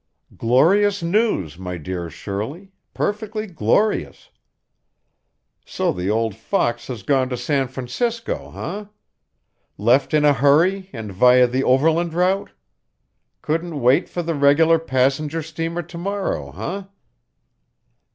[0.35, 4.31] "Glorious news, my dear Shirley, perfectly glorious!
[5.63, 8.85] So the old fox has gone to San Francisco, eh?
[9.77, 12.49] Left in a hurry and via the overland route!
[13.43, 16.83] Couldn't wait for the regular passenger steamer to morrow, eh?